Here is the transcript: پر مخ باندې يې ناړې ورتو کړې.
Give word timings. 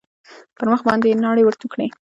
پر 0.55 0.65
مخ 0.71 0.81
باندې 0.87 1.05
يې 1.11 1.15
ناړې 1.23 1.43
ورتو 1.45 1.67
کړې. 1.73 1.87